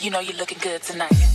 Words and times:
taking. 0.00 0.10
know 0.10 0.20
you're 0.20 0.36
looking 0.36 0.58
good 0.58 0.82
road 0.82 1.29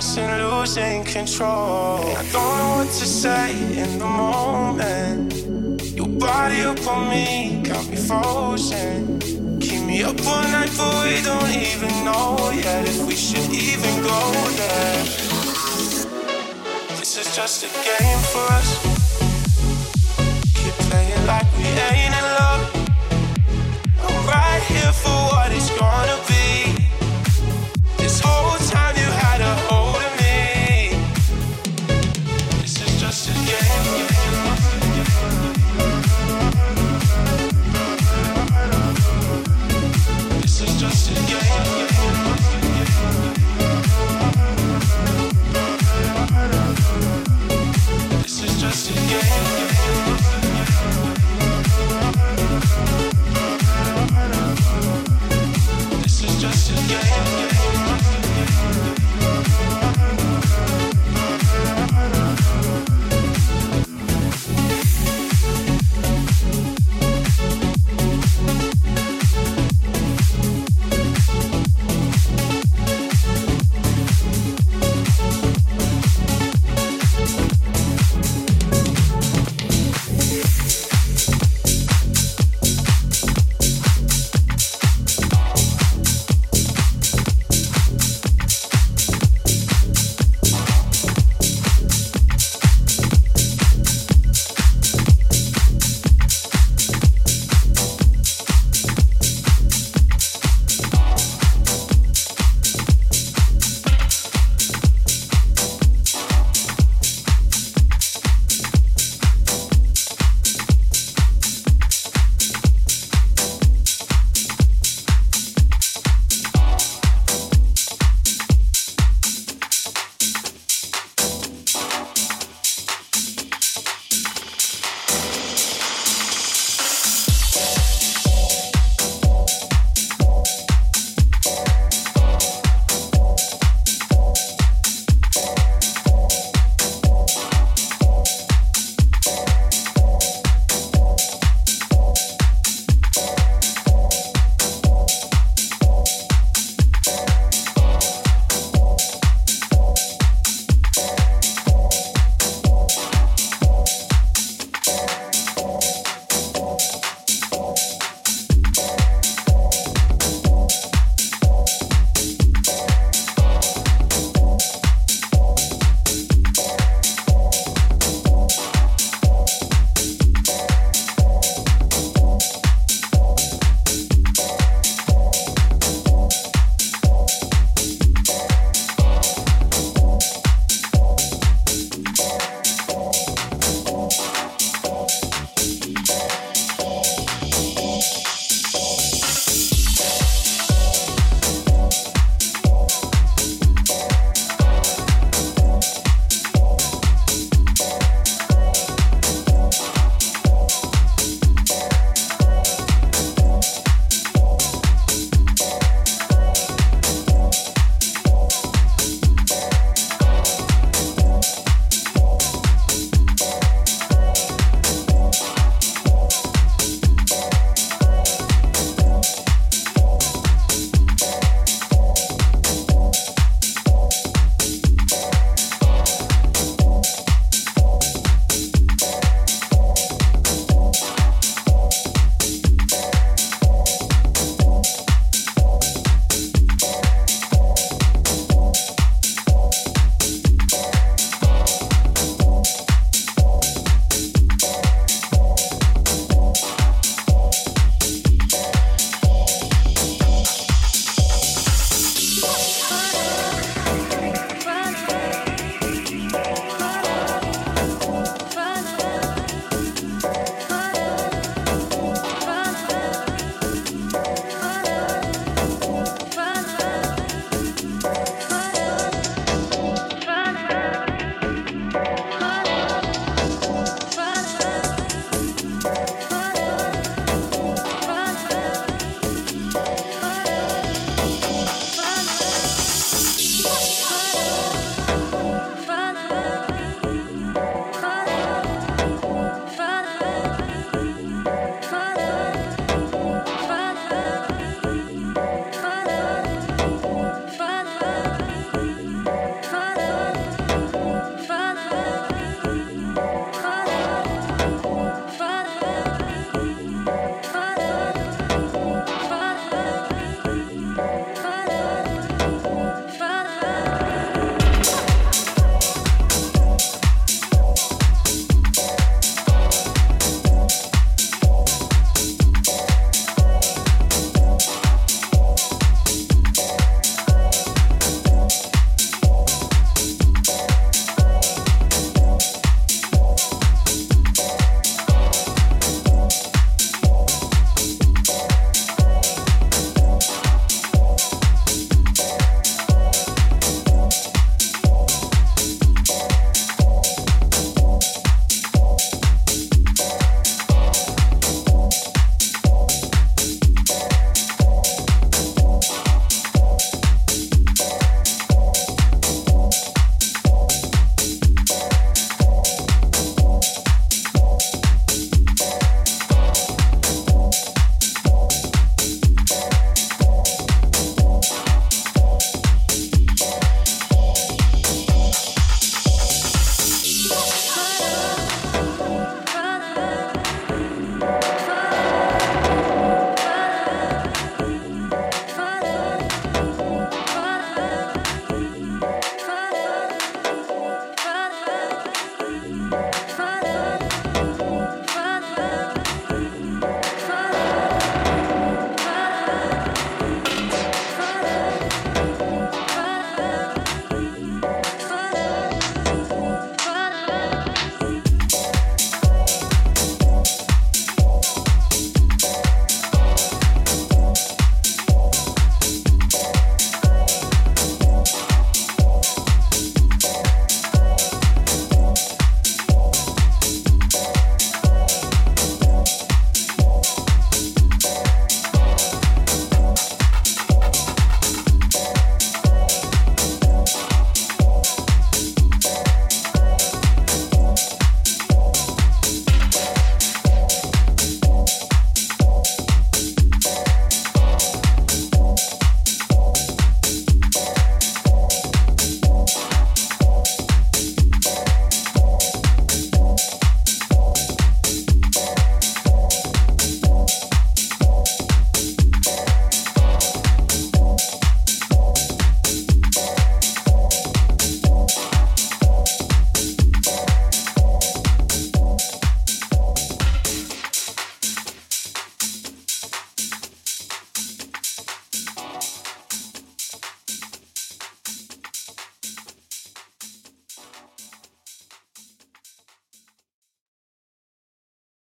losing 0.00 1.04
control. 1.04 2.00
I 2.16 2.24
don't 2.32 2.56
know 2.58 2.74
what 2.78 2.88
to 2.88 3.06
say 3.06 3.52
in 3.76 3.98
the 3.98 4.06
moment. 4.06 5.34
Your 5.94 6.08
body 6.08 6.62
up 6.62 6.86
on 6.86 7.10
me, 7.10 7.62
got 7.62 7.86
me 7.88 7.96
frozen. 7.96 9.18
Keep 9.60 9.84
me 9.84 10.02
up 10.02 10.18
all 10.26 10.42
night, 10.42 10.70
but 10.78 11.04
we 11.04 11.20
don't 11.22 11.50
even 11.50 11.92
know 12.04 12.50
yet 12.54 12.88
if 12.88 13.06
we 13.06 13.14
should 13.14 13.50
even 13.50 14.02
go 14.02 14.32
there. 14.60 15.04
This 16.98 17.18
is 17.18 17.36
just 17.36 17.64
a 17.64 17.68
game 17.68 18.18
for 18.32 18.52
us. 18.52 18.99
just 40.80 41.10
a 41.10 41.14
game. 41.26 41.79